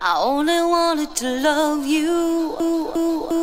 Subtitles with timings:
[0.00, 3.37] I only wanted to love you.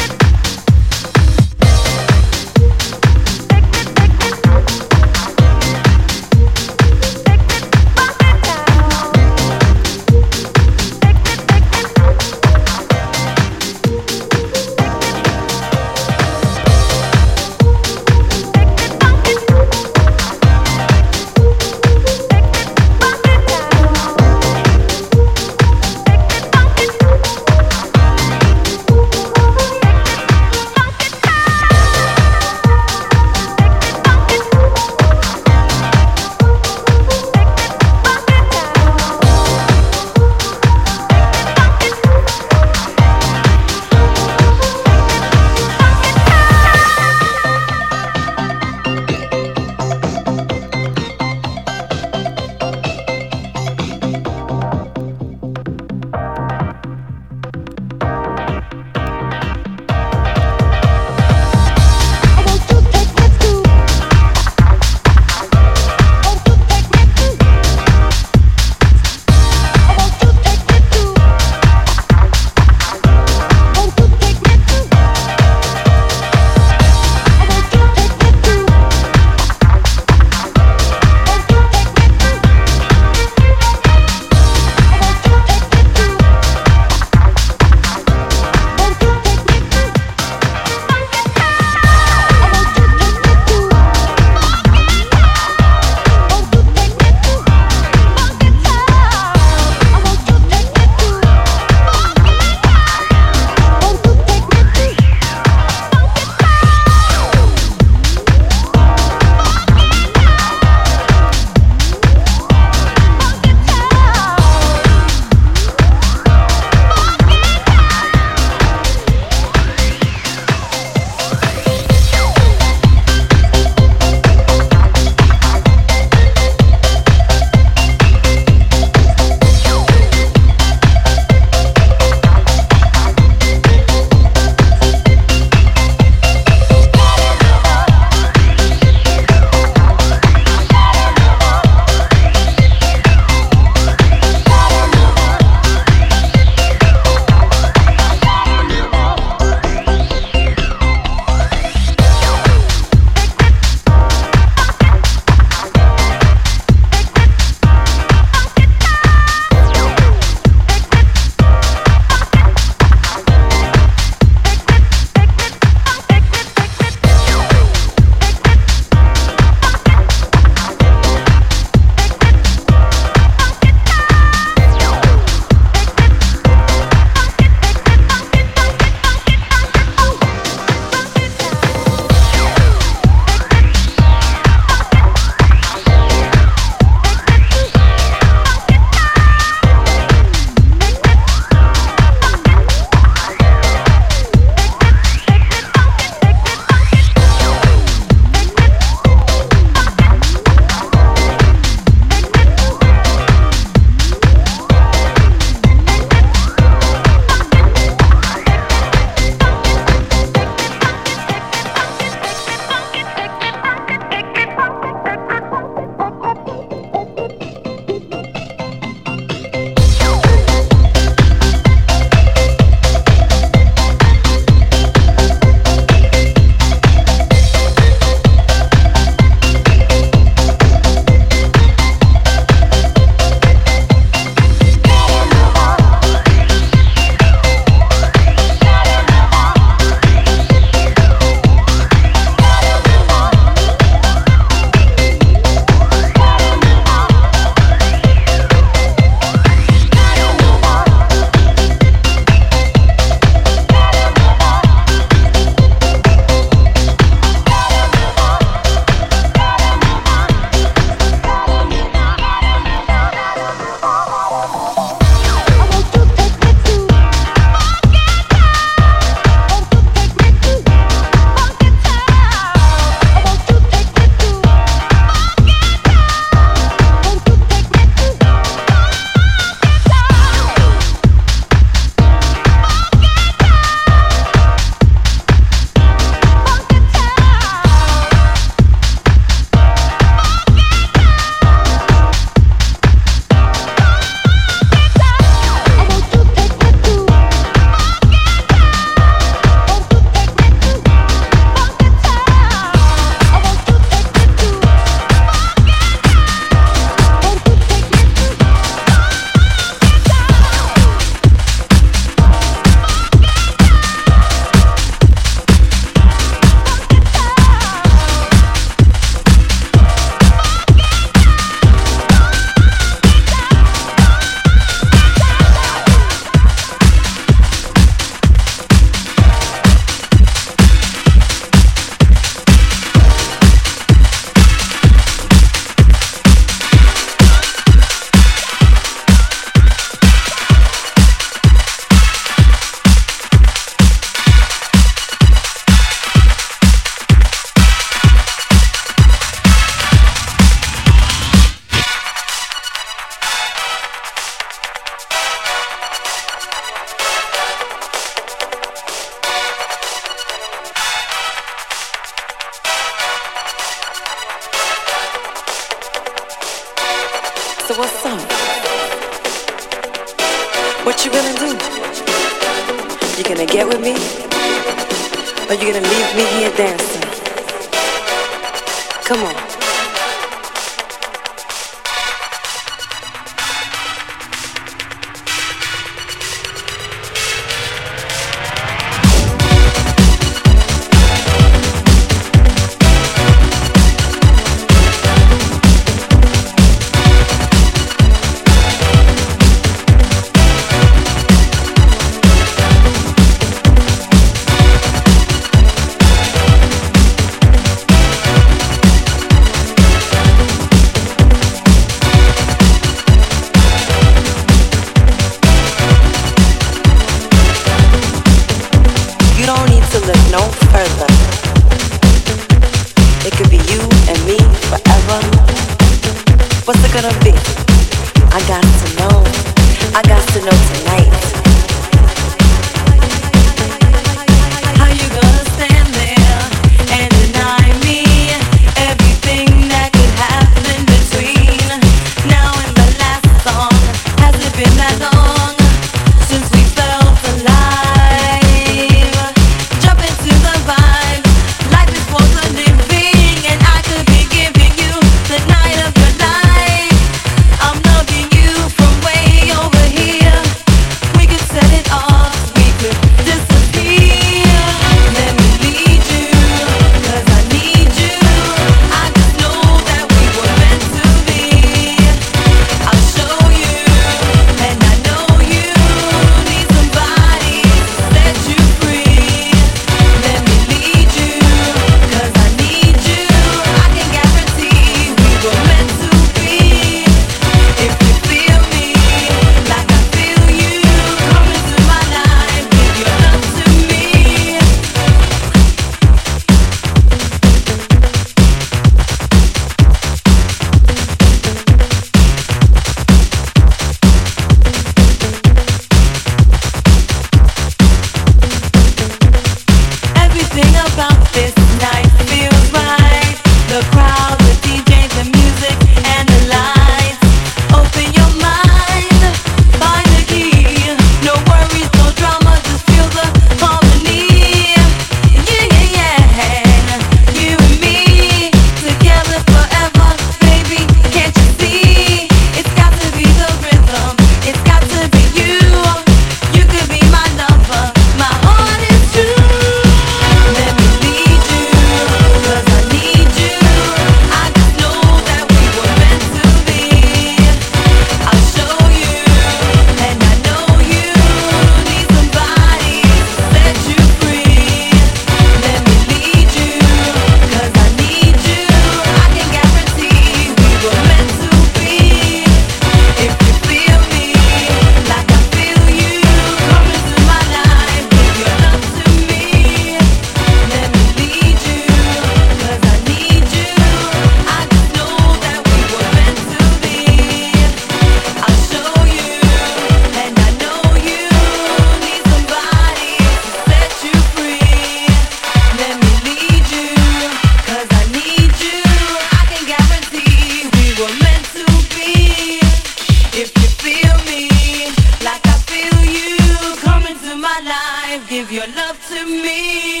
[598.61, 600.00] your love to me.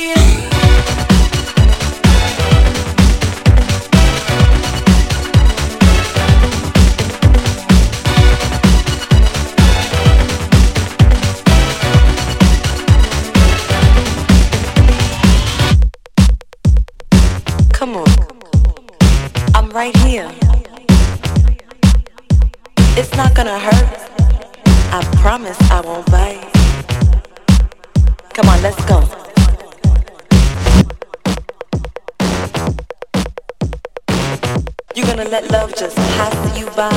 [35.23, 36.89] gonna let love just pass you by.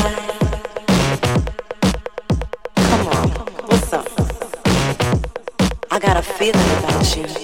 [2.76, 3.28] Come on,
[3.68, 4.08] what's up?
[5.90, 7.43] I got a feeling about you.